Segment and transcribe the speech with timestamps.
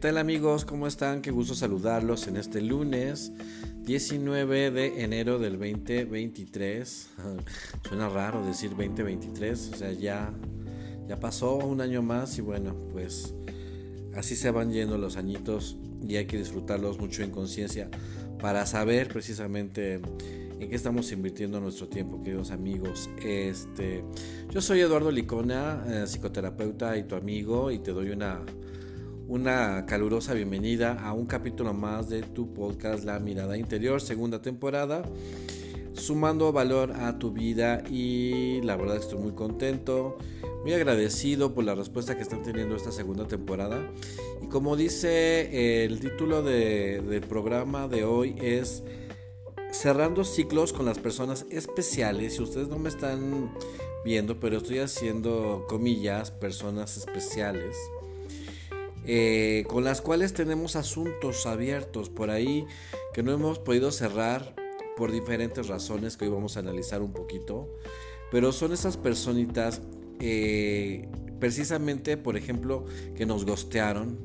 [0.00, 0.64] tal amigos?
[0.64, 1.20] ¿Cómo están?
[1.20, 3.32] Qué gusto saludarlos en este lunes
[3.84, 7.08] 19 de enero del 2023.
[7.86, 10.32] Suena raro decir 2023, o sea, ya,
[11.06, 13.34] ya pasó un año más y bueno, pues
[14.16, 15.76] así se van yendo los añitos
[16.08, 17.90] y hay que disfrutarlos mucho en conciencia
[18.40, 20.00] para saber precisamente
[20.60, 23.10] en qué estamos invirtiendo nuestro tiempo, queridos amigos.
[23.22, 24.02] Este,
[24.48, 28.40] yo soy Eduardo Licona, eh, psicoterapeuta y tu amigo, y te doy una
[29.30, 35.02] una calurosa bienvenida a un capítulo más de tu podcast La Mirada Interior, segunda temporada,
[35.92, 40.18] sumando valor a tu vida y la verdad estoy muy contento,
[40.64, 43.78] muy agradecido por la respuesta que están teniendo esta segunda temporada.
[44.42, 48.82] Y como dice el título del programa de hoy es
[49.70, 52.34] cerrando ciclos con las personas especiales.
[52.34, 53.54] Si ustedes no me están
[54.04, 57.76] viendo, pero estoy haciendo comillas, personas especiales
[59.06, 62.66] eh, con las cuales tenemos asuntos abiertos por ahí
[63.14, 64.54] que no hemos podido cerrar
[64.96, 67.68] por diferentes razones que hoy vamos a analizar un poquito.
[68.30, 69.80] Pero son esas personitas,
[70.20, 71.08] eh,
[71.40, 72.84] precisamente, por ejemplo,
[73.16, 74.18] que nos gostearon,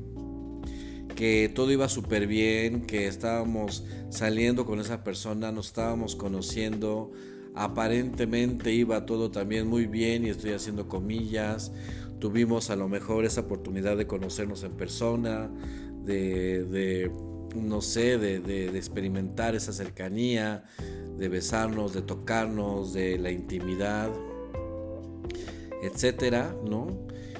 [1.15, 7.11] que todo iba súper bien, que estábamos saliendo con esa persona, nos estábamos conociendo,
[7.55, 11.71] aparentemente iba todo también muy bien y estoy haciendo comillas
[12.19, 15.49] tuvimos a lo mejor esa oportunidad de conocernos en persona,
[16.03, 17.11] de,
[17.55, 20.63] no sé, de, experimentar esa cercanía,
[21.17, 24.11] de besarnos, de tocarnos, de la intimidad,
[25.81, 26.87] etcétera, ¿no?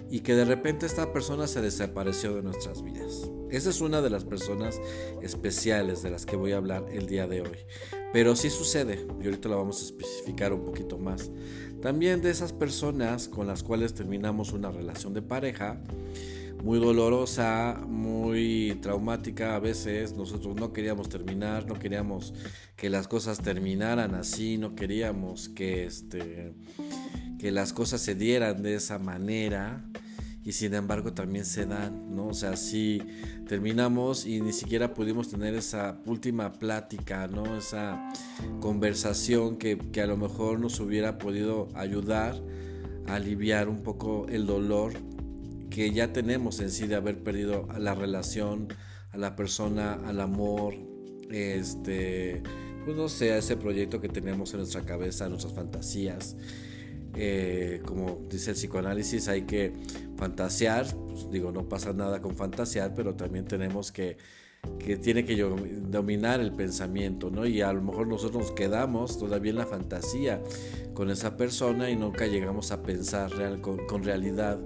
[0.09, 3.29] Y que de repente esta persona se desapareció de nuestras vidas.
[3.49, 4.79] Esa es una de las personas
[5.21, 7.57] especiales de las que voy a hablar el día de hoy.
[8.11, 11.31] Pero sí sucede, y ahorita lo vamos a especificar un poquito más.
[11.86, 15.78] También de esas personas con las cuales terminamos una relación de pareja,
[16.64, 20.17] muy dolorosa, muy traumática a veces.
[20.17, 22.33] Nosotros no queríamos terminar, no queríamos
[22.76, 26.55] que las cosas terminaran así, no queríamos que, este,
[27.37, 29.86] que las cosas se dieran de esa manera
[30.45, 32.28] y sin embargo también se dan, ¿no?
[32.28, 33.02] O sea, si
[33.48, 37.58] terminamos y ni siquiera pudimos tener esa última plática, ¿no?
[37.58, 38.14] Esa
[38.61, 42.39] conversación que, que a lo mejor nos hubiera podido ayudar
[43.08, 44.94] a aliviar un poco el dolor
[45.72, 48.67] que ya tenemos en sí de haber perdido a la relación,
[49.12, 50.76] a la persona, al amor,
[51.32, 52.44] este,
[52.86, 56.36] pues no sé, a ese proyecto que tenemos en nuestra cabeza, nuestras fantasías.
[57.15, 59.73] Eh, como dice el psicoanálisis, hay que
[60.17, 64.17] fantasear, pues, digo, no pasa nada con fantasear, pero también tenemos que,
[64.80, 67.45] que tiene que dominar el pensamiento, ¿no?
[67.45, 70.42] Y a lo mejor nosotros nos quedamos todavía en la fantasía
[70.93, 74.59] con esa persona y nunca llegamos a pensar real, con, con realidad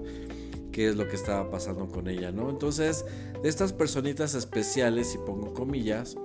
[0.72, 2.50] qué es lo que estaba pasando con ella, ¿no?
[2.50, 3.04] Entonces,
[3.42, 6.16] de estas personitas especiales, y pongo comillas,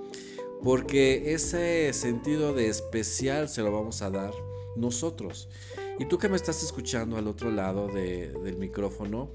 [0.63, 4.33] porque ese sentido de especial se lo vamos a dar
[4.75, 5.49] nosotros.
[5.97, 9.31] Y tú que me estás escuchando al otro lado del micrófono,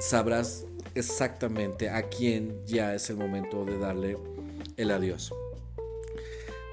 [0.00, 4.18] sabrás exactamente a quién ya es el momento de darle
[4.76, 5.32] el adiós.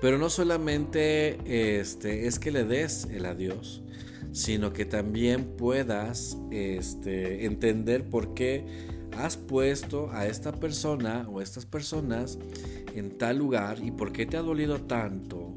[0.01, 3.81] Pero no solamente este, es que le des el adiós,
[4.33, 8.65] sino que también puedas este, entender por qué
[9.17, 12.37] has puesto a esta persona o estas personas
[12.93, 15.54] en tal lugar y por qué te ha dolido tanto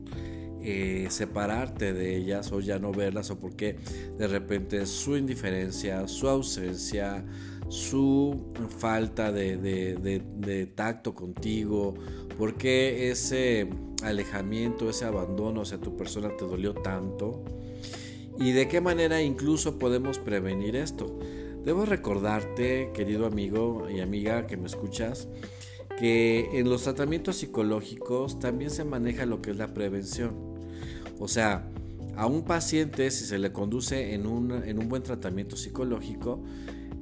[0.70, 3.76] eh, separarte de ellas o ya no verlas o porque
[4.18, 7.24] de repente su indiferencia, su ausencia,
[7.68, 11.94] su falta de, tacto contigo,
[12.36, 13.70] porque ese
[14.02, 17.42] alejamiento, ese abandono hacia tu persona te dolió tanto
[18.38, 21.18] y de qué manera incluso podemos prevenir esto.
[21.64, 25.28] Debo recordarte, querido amigo y amiga que me escuchas,
[25.98, 30.47] que en los tratamientos psicológicos también se maneja lo que es la prevención.
[31.18, 31.68] O sea,
[32.16, 36.42] a un paciente si se le conduce en un, en un buen tratamiento psicológico,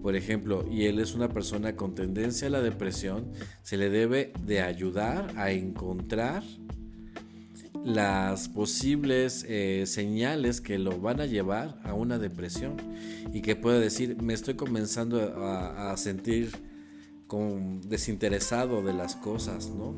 [0.02, 3.32] por ejemplo, y él es una persona con tendencia a la depresión,
[3.62, 6.42] se le debe de ayudar a encontrar
[7.84, 12.76] las posibles eh, señales que lo van a llevar a una depresión
[13.32, 16.50] y que pueda decir, me estoy comenzando a, a sentir
[17.26, 19.94] como desinteresado de las cosas, ¿no?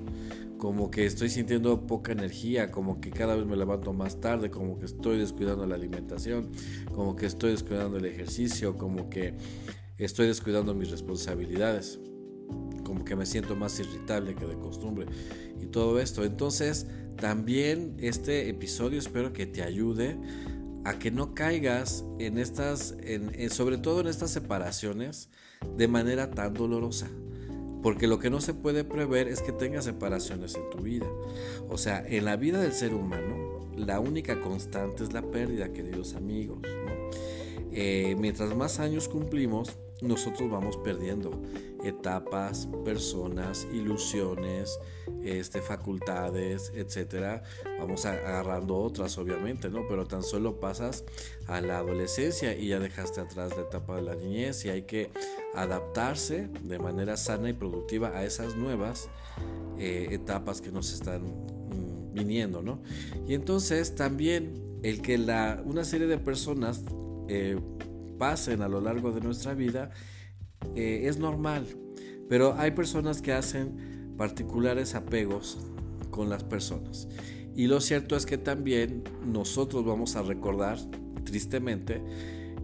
[0.56, 4.78] Como que estoy sintiendo poca energía, como que cada vez me levanto más tarde, como
[4.78, 6.50] que estoy descuidando la alimentación,
[6.94, 9.34] como que estoy descuidando el ejercicio, como que
[9.98, 12.00] estoy descuidando mis responsabilidades,
[12.82, 15.06] como que me siento más irritable que de costumbre
[15.60, 16.24] y todo esto.
[16.24, 16.86] Entonces,
[17.16, 20.16] también este episodio espero que te ayude
[20.84, 25.28] a que no caigas en estas, en, sobre todo en estas separaciones,
[25.76, 27.08] de manera tan dolorosa.
[27.82, 31.06] Porque lo que no se puede prever es que tengas separaciones en tu vida.
[31.68, 36.14] O sea, en la vida del ser humano, la única constante es la pérdida, queridos
[36.14, 36.58] amigos.
[37.72, 41.42] Eh, mientras más años cumplimos, nosotros vamos perdiendo
[41.84, 44.78] etapas, personas, ilusiones,
[45.22, 47.42] este, facultades, etcétera.
[47.78, 49.86] Vamos agarrando otras, obviamente, ¿no?
[49.88, 51.04] Pero tan solo pasas
[51.46, 55.10] a la adolescencia y ya dejaste atrás la etapa de la niñez y hay que
[55.54, 59.08] adaptarse de manera sana y productiva a esas nuevas
[59.78, 62.82] eh, etapas que nos están mm, viniendo, ¿no?
[63.26, 66.82] Y entonces también el que la, una serie de personas
[67.28, 67.58] eh,
[68.18, 69.90] pasen a lo largo de nuestra vida
[70.74, 71.66] eh, es normal,
[72.28, 75.58] pero hay personas que hacen particulares apegos
[76.10, 77.08] con las personas.
[77.54, 80.78] Y lo cierto es que también nosotros vamos a recordar,
[81.24, 82.02] tristemente,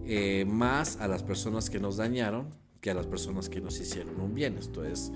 [0.07, 2.49] eh, más a las personas que nos dañaron
[2.81, 4.59] que a las personas que nos hicieron un bien.
[4.59, 5.11] Esto es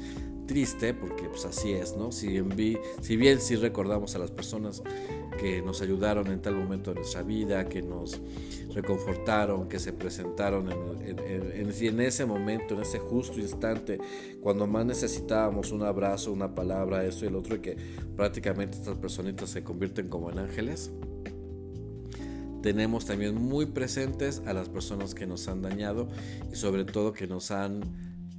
[0.47, 2.11] triste porque pues así es, ¿no?
[2.11, 4.83] Si bien, si bien sí recordamos a las personas
[5.39, 8.21] que nos ayudaron en tal momento de nuestra vida, que nos
[8.81, 13.99] reconfortaron, que se presentaron en, en, ese momento, en ese justo instante,
[14.41, 17.77] cuando más necesitábamos un abrazo, una palabra, eso y el otro, y que
[18.17, 20.93] prácticamente estas personitas se convierten como en ángeles.
[22.63, 26.09] Tenemos también muy presentes a las personas que nos han dañado
[26.53, 27.81] y sobre todo que nos han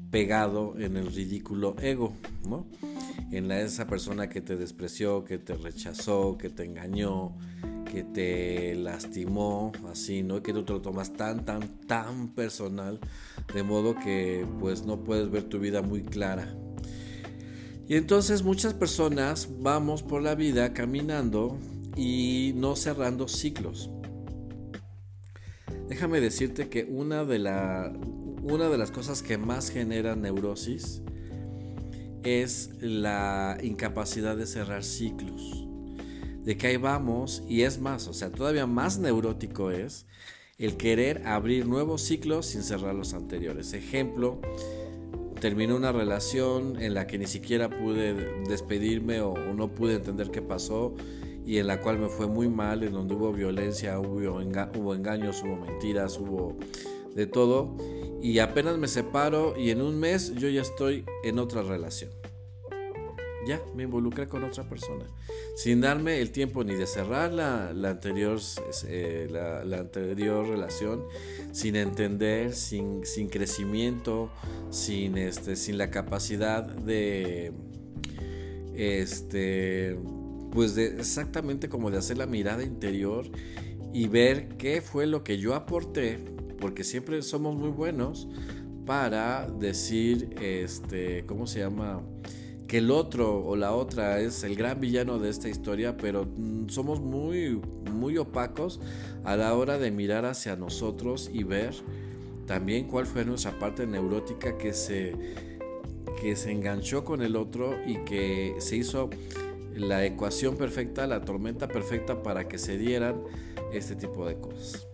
[0.10, 2.14] pegado en el ridículo ego,
[2.48, 2.66] ¿no?
[3.32, 7.38] En la, esa persona que te despreció, que te rechazó, que te engañó,
[7.92, 10.42] que te lastimó, así, ¿no?
[10.42, 13.00] Que tú te lo tomas tan, tan, tan personal,
[13.54, 16.56] de modo que pues no puedes ver tu vida muy clara.
[17.88, 21.58] Y entonces muchas personas vamos por la vida caminando
[21.96, 23.90] y no cerrando ciclos.
[25.88, 27.92] Déjame decirte que una de, la,
[28.44, 31.02] una de las cosas que más genera neurosis
[32.24, 35.68] es la incapacidad de cerrar ciclos.
[36.44, 40.06] De que ahí vamos, y es más, o sea, todavía más neurótico es
[40.58, 43.74] el querer abrir nuevos ciclos sin cerrar los anteriores.
[43.74, 44.42] Ejemplo,
[45.40, 48.14] terminé una relación en la que ni siquiera pude
[48.48, 50.94] despedirme o, no pude entender qué pasó
[51.46, 55.42] y en la cual me fue muy mal, en donde hubo violencia, hubo, hubo engaños,
[55.44, 56.58] hubo mentiras, hubo
[57.16, 57.76] de todo
[58.22, 62.12] y apenas me separo y en un mes yo ya estoy en otra relación.
[63.48, 65.06] Ya me involucré con otra persona.
[65.56, 68.40] Sin darme el tiempo ni de cerrar la, anterior,
[68.86, 71.06] eh, la, anterior relación,
[71.54, 74.30] sin entender, sin, sin crecimiento,
[74.70, 77.54] sin, este, sin la capacidad de,
[78.76, 79.98] este,
[80.52, 83.26] pues de exactamente como de hacer la mirada interior
[83.94, 86.20] y ver qué fue lo que yo aporté
[86.60, 88.28] porque siempre somos muy buenos
[88.86, 92.02] para decir, este, ¿cómo se llama?
[92.68, 96.70] Que el otro o la otra es el gran villano de esta historia, pero mm,
[96.70, 97.62] somos muy,
[97.92, 98.80] muy opacos
[99.24, 101.76] a la hora de mirar hacia nosotros y ver
[102.46, 105.14] también cuál fue nuestra parte neurótica que se,
[106.20, 109.12] que se enganchó con el otro y que se hizo
[109.76, 113.22] la ecuación perfecta, la tormenta perfecta para que se dieran
[113.72, 114.89] este tipo de cosas.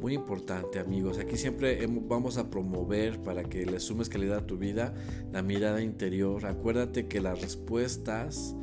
[0.00, 4.56] Muy importante amigos, aquí siempre vamos a promover para que le sumes calidad a tu
[4.56, 4.94] vida
[5.30, 6.46] la mirada interior.
[6.46, 8.54] Acuérdate que las respuestas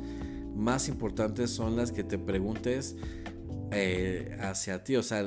[0.56, 2.96] más importantes son las que te preguntes
[3.70, 5.22] eh, hacia ti, o sea,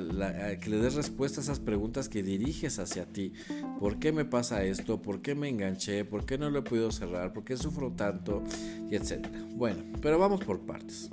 [0.59, 3.31] que le des respuesta a esas preguntas que diriges hacia ti.
[3.79, 5.01] ¿Por qué me pasa esto?
[5.01, 6.03] ¿Por qué me enganché?
[6.03, 7.31] ¿Por qué no lo he podido cerrar?
[7.31, 8.43] ¿Por qué sufro tanto?
[8.89, 9.45] Y etcétera.
[9.53, 11.09] Bueno, pero vamos por partes.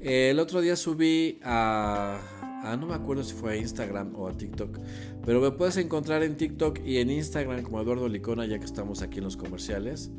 [0.00, 2.20] el otro día subí a
[2.62, 4.78] Ah, no me acuerdo si fue a Instagram o a TikTok.
[5.24, 9.00] Pero me puedes encontrar en TikTok y en Instagram como Eduardo Licona, ya que estamos
[9.02, 10.10] aquí en los comerciales.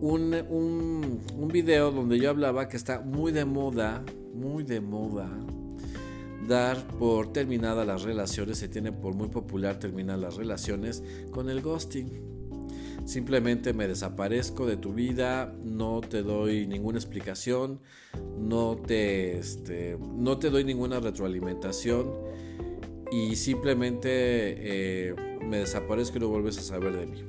[0.00, 4.02] Un, un, un video donde yo hablaba que está muy de moda,
[4.34, 5.28] muy de moda,
[6.48, 8.56] dar por terminada las relaciones.
[8.56, 12.29] Se tiene por muy popular terminar las relaciones con el ghosting.
[13.10, 17.80] Simplemente me desaparezco de tu vida, no te doy ninguna explicación,
[18.38, 22.08] no te, este, no te doy ninguna retroalimentación
[23.10, 25.14] y simplemente eh,
[25.44, 27.24] me desaparezco y no vuelves a saber de mí.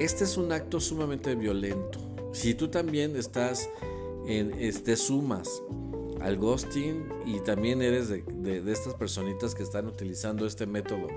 [0.00, 2.00] Este es un acto sumamente violento.
[2.32, 3.70] Si tú también estás
[4.26, 5.62] en, este, sumas
[6.20, 11.08] al ghosting y también eres de, de, estas personitas que están utilizando este método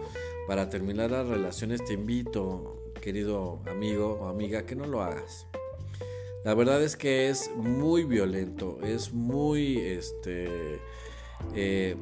[0.47, 5.47] para terminar las relaciones, te invito, querido amigo o amiga, que no lo hagas.
[6.43, 10.79] La verdad es que es muy violento, es muy, este,
[11.55, 11.95] eh,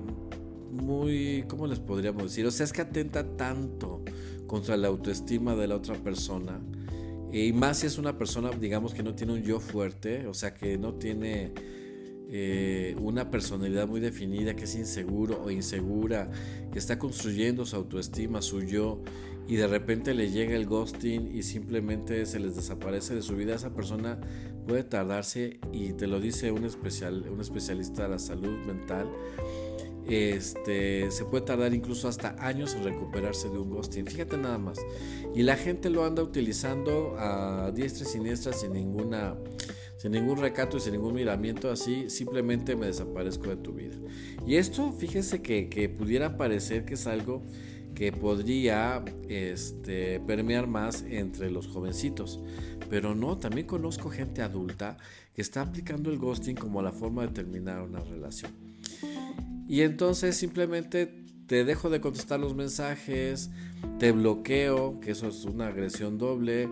[0.71, 2.45] muy, ¿cómo les podríamos decir?
[2.45, 4.01] O sea, es que atenta tanto
[4.47, 6.61] contra la autoestima de la otra persona.
[7.31, 10.53] Y más si es una persona, digamos, que no tiene un yo fuerte, o sea,
[10.53, 11.53] que no tiene
[12.31, 16.29] eh, una personalidad muy definida, que es inseguro o insegura,
[16.71, 19.01] que está construyendo su autoestima, su yo,
[19.47, 23.55] y de repente le llega el ghosting y simplemente se les desaparece de su vida,
[23.55, 24.19] esa persona
[24.67, 29.09] puede tardarse, y te lo dice un, especial, un especialista de la salud mental,
[30.07, 34.07] este, se puede tardar incluso hasta años en recuperarse de un ghosting.
[34.07, 34.79] Fíjate nada más.
[35.35, 39.35] Y la gente lo anda utilizando a diestra y siniestra sin ninguna
[39.99, 43.97] sin ningún recato y sin ningún miramiento, así simplemente me desaparezco de tu vida.
[44.47, 47.43] Y esto, fíjese que, que pudiera parecer que es algo
[47.95, 52.39] que podría este, permear más entre los jovencitos.
[52.89, 54.97] Pero no, también conozco gente adulta
[55.33, 58.53] que está aplicando el ghosting como la forma de terminar una relación.
[59.67, 63.49] Y entonces simplemente te dejo de contestar los mensajes,
[63.97, 66.69] te bloqueo, que eso es una agresión doble,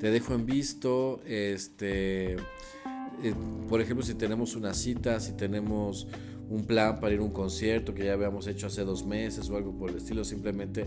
[0.00, 3.34] te dejo en visto, este, eh,
[3.68, 6.08] por ejemplo, si tenemos una cita, si tenemos
[6.50, 9.56] un plan para ir a un concierto que ya habíamos hecho hace dos meses o
[9.56, 10.84] algo por el estilo, simplemente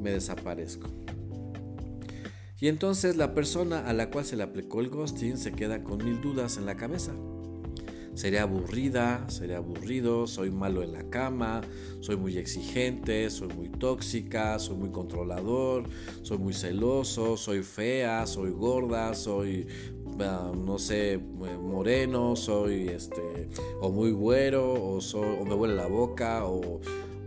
[0.00, 0.88] me desaparezco.
[2.60, 6.02] Y entonces la persona a la cual se le aplicó el ghosting se queda con
[6.02, 7.12] mil dudas en la cabeza.
[8.20, 11.62] Sería aburrida, sería aburrido, soy malo en la cama,
[12.00, 15.84] soy muy exigente, soy muy tóxica, soy muy controlador,
[16.20, 19.66] soy muy celoso, soy fea, soy gorda, soy
[20.20, 23.48] ah, no sé, moreno, soy este,
[23.80, 25.00] o muy güero, o,
[25.46, 26.78] me huele la boca, o,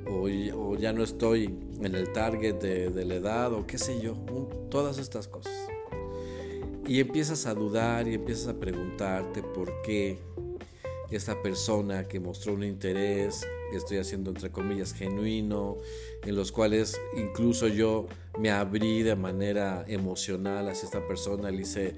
[0.06, 4.14] o, ya no estoy en el target de la edad, o qué sé yo,
[4.70, 5.54] todas estas cosas.
[6.86, 10.20] Y empiezas a dudar y empiezas a preguntarte por qué
[11.16, 15.78] esta persona que mostró un interés, estoy haciendo entre comillas genuino,
[16.26, 18.08] en los cuales incluso yo
[18.40, 21.96] me abrí de manera emocional hacia esta persona, le hice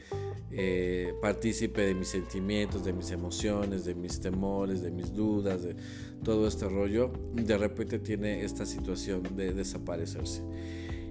[0.52, 5.76] eh, partícipe de mis sentimientos, de mis emociones, de mis temores, de mis dudas, de
[6.24, 10.42] todo este rollo, de repente tiene esta situación de desaparecerse.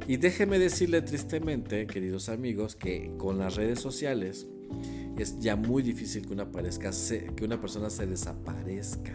[0.06, 4.46] Y déjeme decirle tristemente, queridos amigos, que con las redes sociales,
[5.18, 9.12] es ya muy difícil que una, que una persona se desaparezca.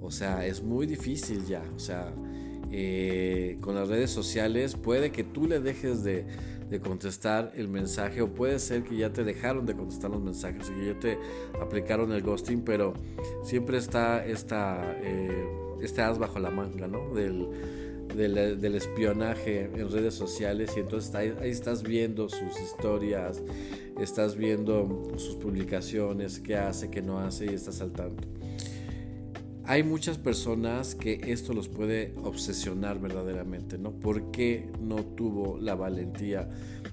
[0.00, 1.62] O sea, es muy difícil ya.
[1.76, 2.12] O sea,
[2.72, 6.26] eh, con las redes sociales puede que tú le dejes de,
[6.84, 10.78] contestar el mensaje o puede ser que ya te dejaron de contestar los mensajes y
[10.78, 11.18] que ya te
[11.60, 12.94] aplicaron el ghosting, pero
[13.42, 15.48] siempre está esta, eh,
[15.82, 17.12] este as bajo la manga, ¿no?
[17.12, 17.48] Del,
[18.14, 23.42] del, espionaje en redes sociales y entonces ahí, estás viendo sus historias,
[23.98, 28.22] estás viendo sus publicaciones, qué hace, qué no hace y estás saltando.
[29.64, 33.92] Hay muchas personas que esto los puede obsesionar verdaderamente, ¿no?
[33.92, 36.48] ¿Por qué no tuvo la valentía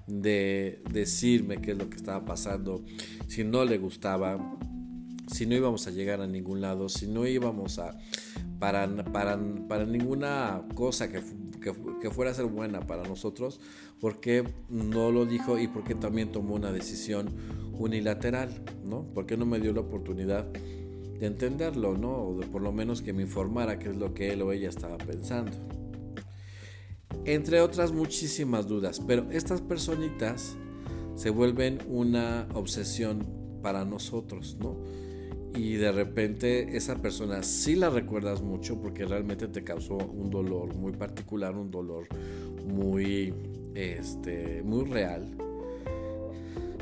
[0.06, 2.84] de decirme qué es lo que estaba pasando?
[3.28, 4.60] Si no le gustaba,
[5.32, 7.98] si no íbamos a llegar a ningún lado, si no íbamos a,
[8.60, 11.22] para, para, para ninguna cosa que,
[12.02, 13.60] que, fuera a ser buena para nosotros,
[14.00, 17.30] porque no lo dijo y porque también tomó una decisión
[17.74, 18.50] unilateral,
[18.86, 19.06] ¿no?
[19.14, 22.12] Porque no me dio la oportunidad de entenderlo, ¿no?
[22.12, 24.70] O de por lo menos que me informara qué es lo que él o ella
[24.70, 25.52] estaba pensando.
[27.26, 30.56] Entre otras muchísimas dudas, pero estas personitas
[31.16, 33.26] se vuelven una obsesión
[33.62, 34.78] para nosotros, ¿no?
[35.56, 40.76] Y de repente esa persona sí la recuerdas mucho porque realmente te causó un dolor
[40.76, 42.08] muy particular, un dolor
[42.66, 43.34] muy,
[43.74, 45.36] este, muy real.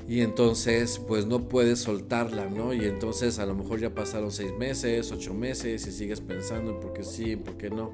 [0.08, 2.74] Y entonces, pues no puedes soltarla, ¿no?
[2.74, 6.80] Y entonces a lo mejor ya pasaron seis meses, ocho meses y sigues pensando en
[6.80, 7.92] por qué sí, por qué no.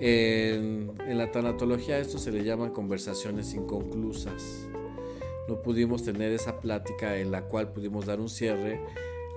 [0.00, 4.66] En, en la tanatología esto se le llama conversaciones inconclusas.
[5.48, 8.80] No pudimos tener esa plática en la cual pudimos dar un cierre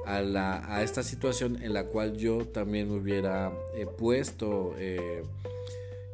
[0.05, 5.23] a, esta situación en la cual yo también me hubiera eh, puesto eh,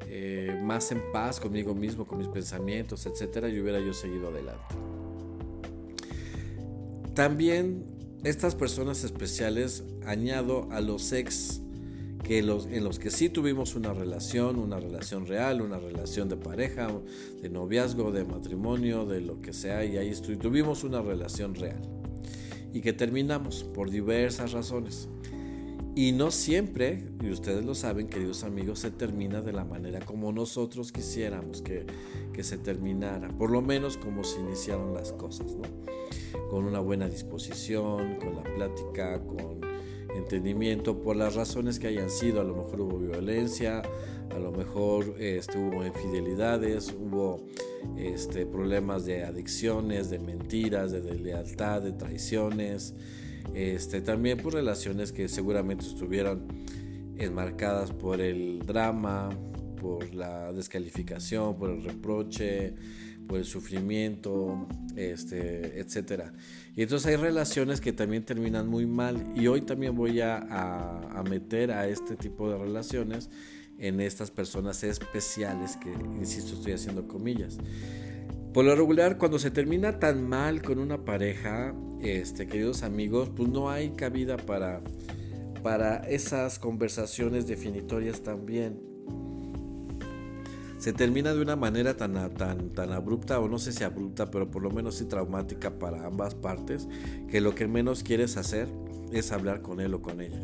[0.07, 4.75] eh, más en paz conmigo mismo, con mis pensamientos, etcétera, y hubiera yo seguido adelante.
[7.13, 7.85] También
[8.23, 11.61] estas personas especiales añado a los ex
[12.23, 16.37] que los, en los que sí tuvimos una relación, una relación real, una relación de
[16.37, 16.87] pareja,
[17.41, 22.00] de noviazgo, de matrimonio, de lo que sea, y ahí tuvimos una relación real
[22.73, 25.09] y que terminamos por diversas razones.
[25.93, 30.31] Y no siempre, y ustedes lo saben, queridos amigos, se termina de la manera como
[30.31, 31.85] nosotros quisiéramos que,
[32.31, 35.63] que se terminara, por lo menos como se iniciaron las cosas, ¿no?
[36.49, 39.59] Con una buena disposición, con la plática, con
[40.15, 42.41] entendimiento por las razones que hayan sido.
[42.41, 43.81] A lo mejor hubo violencia,
[44.29, 47.45] a lo mejor este, hubo infidelidades, hubo
[47.97, 52.95] este, problemas de adicciones, de mentiras, de deslealtad, de traiciones.
[53.53, 56.47] Este, también por relaciones que seguramente estuvieron
[57.17, 59.29] enmarcadas por el drama,
[59.79, 62.75] por la descalificación, por el reproche,
[63.37, 66.33] el sufrimiento, este, etcétera.
[66.75, 69.33] Y entonces hay relaciones que también terminan muy mal.
[69.35, 73.29] Y hoy también voy a, a, meter a este tipo de relaciones
[73.77, 77.57] en estas personas especiales que, insisto, estoy haciendo comillas.
[78.53, 83.49] Por lo regular, cuando se termina tan mal con una pareja, este, queridos amigos, pues
[83.49, 84.81] no hay cabida para,
[85.63, 88.90] para esas conversaciones definitorias también
[90.81, 94.49] se termina de una manera tan, tan, tan abrupta, o no sé si abrupta, pero
[94.49, 96.87] por lo menos sí traumática para ambas partes,
[97.29, 98.67] que lo que menos quieres hacer
[99.11, 100.43] es hablar con él o con ella.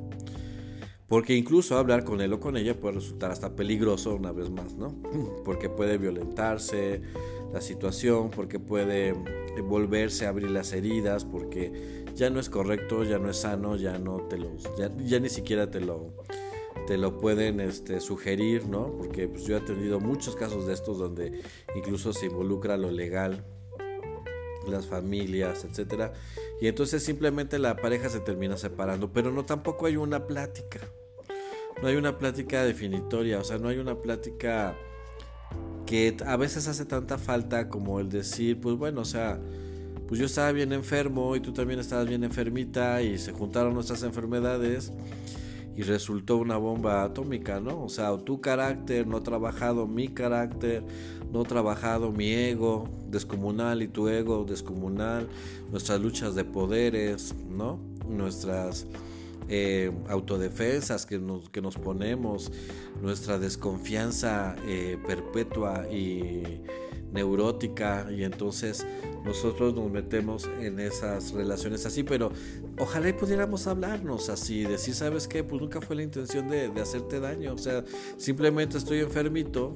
[1.07, 4.75] Porque incluso hablar con él o con ella puede resultar hasta peligroso una vez más,
[4.75, 4.93] ¿no?
[5.43, 7.01] Porque puede violentarse
[7.51, 9.15] la situación, porque puede
[9.63, 13.97] volverse a abrir las heridas, porque ya no es correcto, ya no es sano, ya
[13.97, 16.13] no te lo, ya ni siquiera te lo,
[16.87, 18.93] te lo pueden este, sugerir, ¿no?
[18.97, 21.41] Porque pues, yo he tenido muchos casos de estos donde
[21.75, 23.43] incluso se involucra lo legal,
[24.67, 26.13] las familias, etcétera,
[26.61, 30.79] y entonces simplemente la pareja se termina separando, pero no tampoco hay una plática.
[31.81, 34.75] No hay una plática definitoria, o sea, no hay una plática
[35.85, 39.39] que a veces hace tanta falta como el decir, pues bueno, o sea,
[40.07, 44.01] pues yo estaba bien enfermo y tú también estabas bien enfermita y se juntaron nuestras
[44.03, 44.91] enfermedades
[45.77, 47.83] y resultó una bomba atómica, ¿no?
[47.83, 50.83] O sea, tu carácter, no ha trabajado mi carácter,
[51.31, 55.29] no ha trabajado mi ego descomunal y tu ego descomunal,
[55.71, 57.79] nuestras luchas de poderes, ¿no?
[58.09, 58.87] Nuestras
[59.49, 62.51] eh, autodefensas que nos, que nos ponemos,
[63.03, 66.41] nuestra desconfianza eh, perpetua y
[67.11, 68.85] neurótica y entonces
[69.23, 72.31] nosotros nos metemos en esas relaciones así, pero
[72.79, 75.43] ojalá y pudiéramos hablarnos así, decir, ¿sabes qué?
[75.43, 77.83] Pues nunca fue la intención de, hacerte daño, o sea,
[78.17, 79.75] simplemente estoy enfermito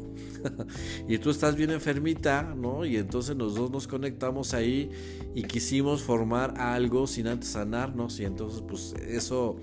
[1.08, 2.86] y tú estás bien enfermita, ¿no?
[2.86, 4.90] Y entonces los dos nos conectamos ahí
[5.36, 9.58] y quisimos formar algo sin antes sanarnos y entonces pues eso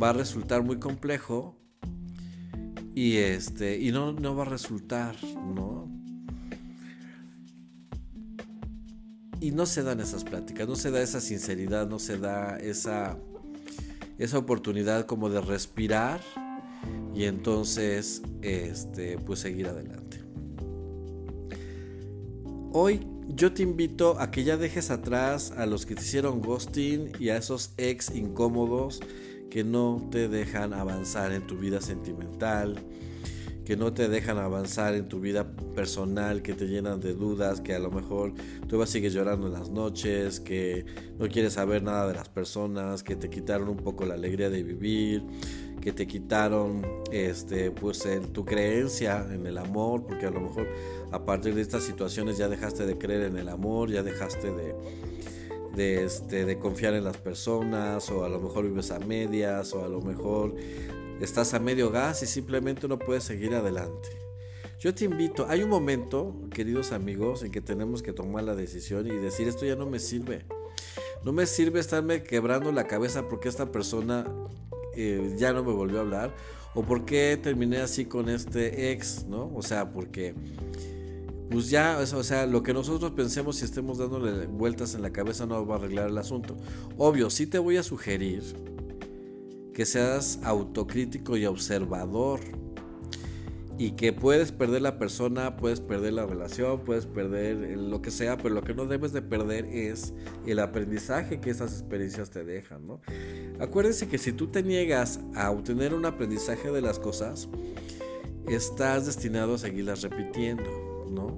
[0.00, 1.58] va a resultar muy complejo
[2.94, 5.93] y este y no, no va a resultar, ¿no?
[9.44, 13.18] Y no se dan esas pláticas, no se da esa sinceridad, no se da esa,
[14.16, 16.22] esa oportunidad como de respirar
[17.14, 20.22] y entonces este, pues seguir adelante.
[22.72, 27.12] Hoy yo te invito a que ya dejes atrás a los que te hicieron ghosting
[27.18, 29.00] y a esos ex incómodos
[29.50, 32.82] que no te dejan avanzar en tu vida sentimental,
[33.64, 37.74] que no te dejan avanzar en tu vida personal, que te llenan de dudas, que
[37.74, 38.34] a lo mejor
[38.68, 40.84] tú vas sigues llorando en las noches, que
[41.18, 44.62] no quieres saber nada de las personas, que te quitaron un poco la alegría de
[44.62, 45.22] vivir,
[45.80, 50.68] que te quitaron este pues tu creencia en el amor, porque a lo mejor
[51.12, 54.74] a partir de estas situaciones ya dejaste de creer en el amor, ya dejaste de
[55.74, 59.84] de, este, de confiar en las personas o a lo mejor vives a medias o
[59.84, 60.54] a lo mejor
[61.20, 64.08] estás a medio gas y simplemente no puedes seguir adelante.
[64.80, 69.06] Yo te invito, hay un momento, queridos amigos, en que tenemos que tomar la decisión
[69.06, 70.44] y decir esto ya no me sirve.
[71.24, 74.26] No me sirve estarme quebrando la cabeza porque esta persona
[74.94, 76.34] eh, ya no me volvió a hablar
[76.74, 79.50] o porque terminé así con este ex, ¿no?
[79.54, 80.34] O sea, porque
[81.50, 85.46] pues ya, o sea, lo que nosotros pensemos y estemos dándole vueltas en la cabeza
[85.46, 86.56] no va a arreglar el asunto.
[86.98, 88.42] Obvio, sí te voy a sugerir
[89.74, 92.40] que seas autocrítico y observador.
[93.76, 98.36] Y que puedes perder la persona, puedes perder la relación, puedes perder lo que sea,
[98.36, 100.14] pero lo que no debes de perder es
[100.46, 103.00] el aprendizaje que esas experiencias te dejan, ¿no?
[103.58, 107.48] Acuérdense que si tú te niegas a obtener un aprendizaje de las cosas,
[108.46, 111.36] estás destinado a seguirlas repitiendo, ¿no?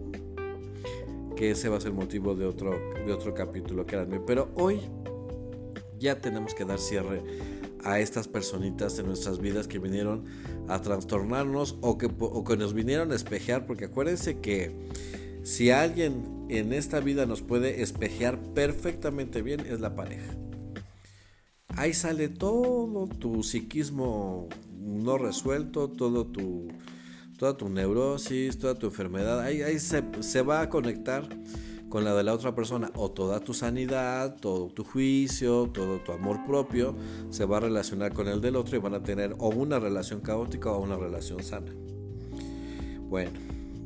[1.37, 4.21] Que ese va a ser motivo de otro, de otro capítulo, créanme.
[4.21, 4.81] Pero hoy
[5.99, 7.23] ya tenemos que dar cierre
[7.87, 10.25] a estas personitas en nuestras vidas que vinieron
[10.69, 14.75] a trastornarnos o que, que nos vinieron a espejear, porque acuérdense que
[15.45, 20.35] si alguien en esta vida nos puede espejear perfectamente bien es la pareja.
[21.69, 24.49] Ahí sale todo tu psiquismo
[24.81, 26.69] no resuelto, todo tu,
[27.39, 29.41] toda tu neurosis, toda tu enfermedad.
[29.41, 31.29] Ahí, ahí se, se va a conectar
[31.97, 36.13] con la de la otra persona o toda tu sanidad, todo tu juicio, todo tu
[36.13, 36.95] amor propio
[37.31, 40.21] se va a relacionar con el del otro y van a tener o una relación
[40.21, 41.73] caótica o una relación sana.
[43.09, 43.31] Bueno,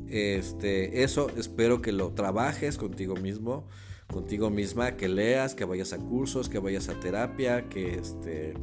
[0.09, 3.65] este, eso espero que lo trabajes contigo mismo,
[4.07, 8.55] contigo misma, que leas, que vayas a cursos, que vayas a terapia, que este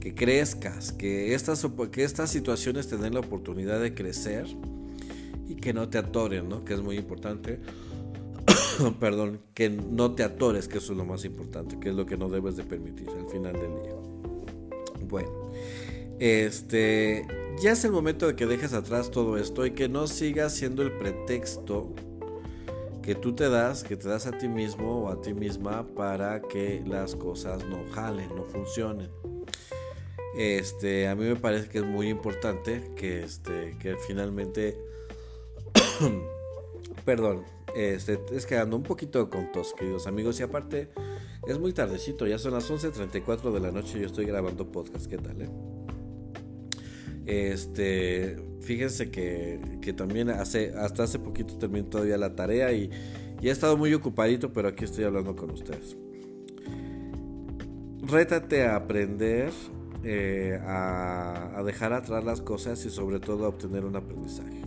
[0.00, 4.46] que crezcas, que estas, que estas situaciones te den la oportunidad de crecer
[5.46, 6.64] y que no te atoren, ¿no?
[6.64, 7.60] Que es muy importante.
[9.00, 12.16] Perdón, que no te atores, que eso es lo más importante, que es lo que
[12.16, 13.94] no debes de permitir al final del día.
[15.08, 15.30] Bueno,
[16.18, 17.26] este,
[17.60, 20.82] ya es el momento de que dejes atrás todo esto y que no sigas siendo
[20.82, 21.92] el pretexto
[23.02, 26.42] que tú te das, que te das a ti mismo o a ti misma para
[26.42, 29.10] que las cosas no jalen, no funcionen.
[30.36, 34.78] Este, a mí me parece que es muy importante que, este, que finalmente,
[37.04, 40.90] perdón, este, es que ando un poquito con tos, queridos amigos, y aparte
[41.46, 45.06] es muy tardecito, ya son las 11.34 de la noche y yo estoy grabando podcast,
[45.06, 45.42] ¿qué tal?
[45.42, 45.50] Eh?
[47.26, 52.90] Este, fíjense que, que, también hace, hasta hace poquito terminé todavía la tarea y,
[53.40, 55.96] y he estado muy ocupadito, pero aquí estoy hablando con ustedes.
[58.02, 59.52] Rétate a aprender
[60.02, 64.59] eh, a, dejar atrás las cosas y sobre todo a obtener un aprendizaje.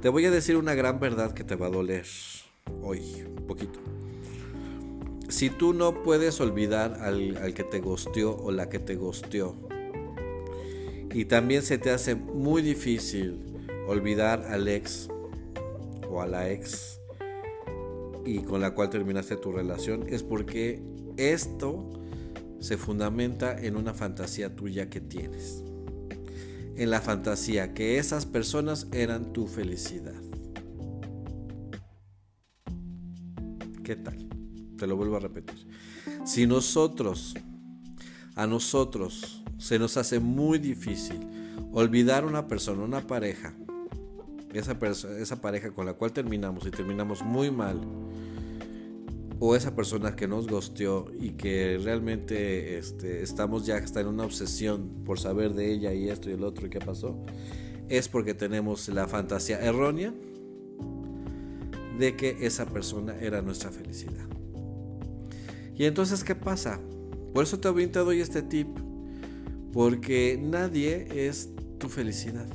[0.00, 2.06] Te voy a decir una gran verdad que te va a doler
[2.82, 3.80] hoy, un poquito.
[5.28, 9.56] Si tú no puedes olvidar al, al que te gosteó o la que te gosteó,
[11.12, 13.40] y también se te hace muy difícil
[13.88, 15.08] olvidar al ex
[16.08, 17.00] o a la ex
[18.24, 20.80] y con la cual terminaste tu relación, es porque
[21.16, 21.90] esto
[22.60, 25.64] se fundamenta en una fantasía tuya que tienes.
[26.78, 30.14] En la fantasía que esas personas eran tu felicidad.
[33.82, 34.28] ¿Qué tal?
[34.76, 35.66] Te lo vuelvo a repetir.
[36.24, 37.34] Si nosotros,
[38.36, 41.18] a nosotros, se nos hace muy difícil
[41.72, 43.54] olvidar una persona, una pareja,
[44.52, 44.78] esa,
[45.18, 47.80] esa pareja con la cual terminamos y terminamos muy mal,
[49.40, 54.24] o esa persona que nos gosteó y que realmente este, estamos ya hasta en una
[54.24, 57.16] obsesión por saber de ella y esto y el otro y qué pasó,
[57.88, 60.12] es porque tenemos la fantasía errónea
[61.98, 64.26] de que esa persona era nuestra felicidad.
[65.74, 66.80] Y entonces, ¿qué pasa?
[67.32, 68.68] Por eso te doy este tip,
[69.72, 72.48] porque nadie es tu felicidad.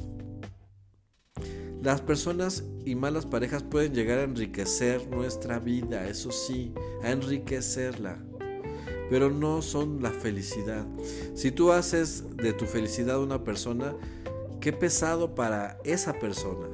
[1.83, 8.23] Las personas y malas parejas pueden llegar a enriquecer nuestra vida, eso sí, a enriquecerla,
[9.09, 10.87] pero no son la felicidad.
[11.35, 13.93] Si tú haces de tu felicidad una persona,
[14.61, 16.69] qué pesado para esa persona.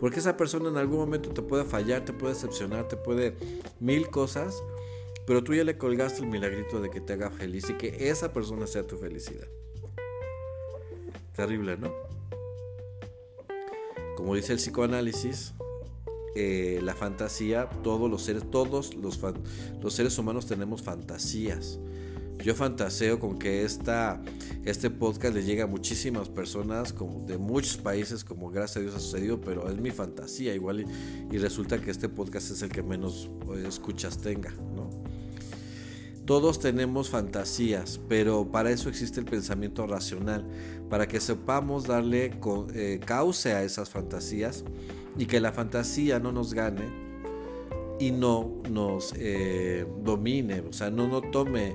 [0.00, 3.36] Porque esa persona en algún momento te puede fallar, te puede decepcionar, te puede
[3.78, 4.60] mil cosas,
[5.24, 8.32] pero tú ya le colgaste el milagrito de que te haga feliz y que esa
[8.32, 9.46] persona sea tu felicidad.
[11.36, 12.11] Terrible, ¿no?
[14.22, 15.52] Como dice el psicoanálisis,
[16.36, 19.18] eh, la fantasía, todos los seres, todos los,
[19.82, 21.80] los, seres humanos tenemos fantasías.
[22.38, 24.22] Yo fantaseo con que esta,
[24.64, 28.94] este podcast le llega a muchísimas personas como de muchos países, como gracias a Dios
[28.94, 32.68] ha sucedido, pero es mi fantasía igual y, y resulta que este podcast es el
[32.68, 34.88] que menos eh, escuchas tenga, ¿no?
[36.24, 40.46] Todos tenemos fantasías, pero para eso existe el pensamiento racional,
[40.88, 42.32] para que sepamos darle
[42.74, 44.64] eh, cauce a esas fantasías
[45.18, 46.84] y que la fantasía no nos gane
[47.98, 51.74] y no nos eh, domine, o sea, no, no tome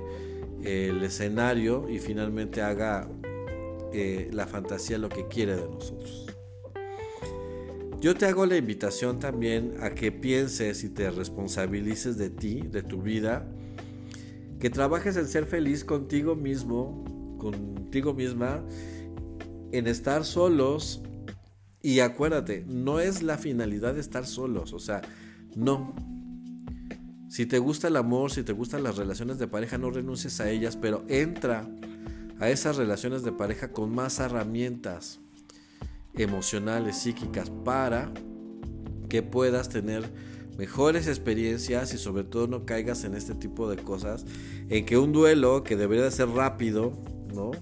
[0.64, 3.08] el escenario y finalmente haga
[3.92, 6.26] eh, la fantasía lo que quiere de nosotros.
[8.00, 12.82] Yo te hago la invitación también a que pienses y te responsabilices de ti, de
[12.82, 13.46] tu vida,
[14.58, 18.62] que trabajes en ser feliz contigo mismo, contigo misma,
[19.72, 21.02] en estar solos.
[21.80, 25.02] Y acuérdate, no es la finalidad de estar solos, o sea,
[25.54, 25.94] no.
[27.28, 30.50] Si te gusta el amor, si te gustan las relaciones de pareja, no renuncies a
[30.50, 31.68] ellas, pero entra
[32.40, 35.20] a esas relaciones de pareja con más herramientas
[36.14, 38.12] emocionales, psíquicas, para
[39.08, 40.10] que puedas tener
[40.58, 44.26] mejores experiencias y sobre todo no caigas en este tipo de cosas
[44.68, 46.92] en que un duelo que debería de ser rápido,
[47.32, 47.52] ¿no?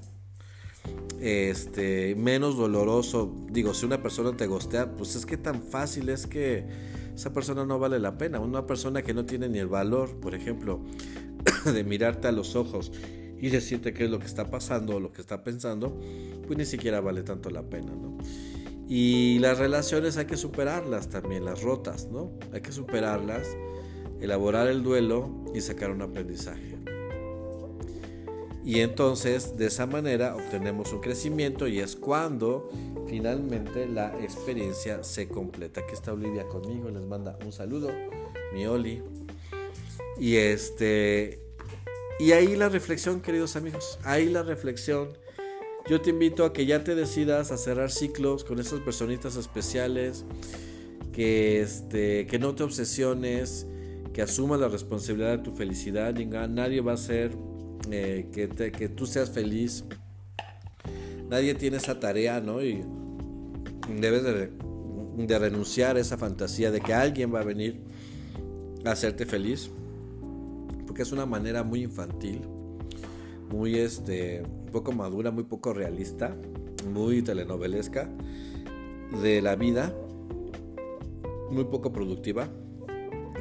[1.21, 6.27] Este, menos doloroso, digo, si una persona te gostea, pues es que tan fácil es
[6.27, 6.65] que
[7.15, 8.41] esa persona no vale la pena.
[8.41, 10.81] Una persona que no tiene ni el valor, por ejemplo,
[11.65, 12.93] de mirarte a los ojos
[13.39, 15.99] y decirte qué es lo que está pasando o lo que está pensando,
[16.47, 18.17] pues ni siquiera vale tanto la pena, ¿no?
[18.89, 22.31] Y las relaciones hay que superarlas también, las rotas, ¿no?
[22.53, 23.49] Hay que superarlas,
[24.21, 26.77] elaborar el duelo y sacar un aprendizaje.
[28.65, 32.69] Y entonces de esa manera obtenemos un crecimiento y es cuando
[33.07, 35.83] finalmente la experiencia se completa.
[35.83, 37.91] Aquí está Olivia conmigo, les manda un saludo,
[38.53, 39.03] mi Oli.
[40.19, 41.47] Y este
[42.19, 45.11] y ahí la reflexión, queridos amigos, ahí la reflexión.
[45.89, 50.25] Yo te invito a que ya te decidas a cerrar ciclos con esas personitas especiales,
[51.13, 53.67] que este que no te obsesiones,
[54.13, 56.13] que asumas la responsabilidad de tu felicidad,
[56.49, 57.37] nadie va a ser
[57.91, 59.85] eh, que, que, tú seas feliz.
[61.29, 62.63] Nadie tiene esa tarea, ¿no?
[62.63, 62.83] Y
[63.89, 64.51] debes de,
[65.19, 67.81] de, renunciar a esa fantasía de que alguien va a venir
[68.85, 69.71] a hacerte feliz.
[70.87, 72.41] Porque es una manera muy infantil,
[73.51, 76.37] muy este, poco madura, muy poco realista,
[76.93, 78.11] muy telenovelesca
[79.23, 79.95] de la vida,
[81.51, 82.49] muy poco productiva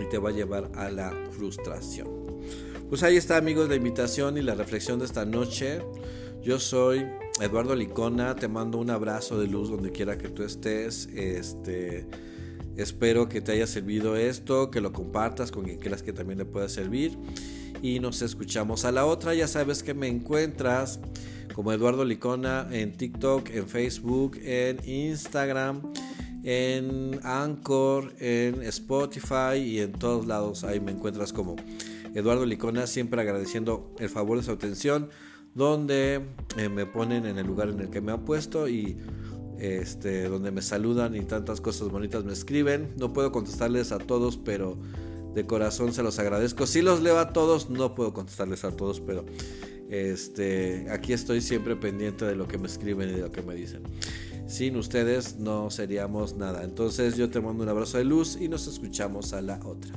[0.02, 2.08] y te va a llevar a la frustración.
[2.90, 5.80] Pues ahí está amigos la invitación y la reflexión de esta noche.
[6.44, 7.06] Yo soy
[7.42, 11.08] Eduardo Licona, te mando un abrazo de luz donde quiera que tú estés.
[11.16, 12.06] Este,
[12.78, 16.46] espero que te haya servido esto, que lo compartas con quien creas que también le
[16.46, 17.18] pueda servir.
[17.82, 19.34] Y nos escuchamos a la otra.
[19.34, 21.00] Ya sabes que me encuentras
[21.54, 25.94] como Eduardo Licona en TikTok, en Facebook, en Instagram,
[26.44, 30.64] en Anchor, en Spotify y en todos lados.
[30.64, 31.56] Ahí me encuentras como
[32.14, 35.10] Eduardo Licona, siempre agradeciendo el favor de su atención,
[35.54, 36.22] donde
[36.58, 38.98] eh, me ponen en el lugar en el que me han puesto y
[39.60, 42.94] este, donde me saludan y tantas cosas bonitas me escriben.
[42.98, 44.78] No puedo contestarles a todos, pero
[45.36, 46.66] de corazón se los agradezco.
[46.66, 49.26] Si los leo a todos, no puedo contestarles a todos, pero
[49.90, 53.54] este, aquí estoy siempre pendiente de lo que me escriben y de lo que me
[53.54, 53.84] dicen.
[54.48, 56.64] Sin ustedes no seríamos nada.
[56.64, 59.94] Entonces yo te mando un abrazo de luz y nos escuchamos a la otra.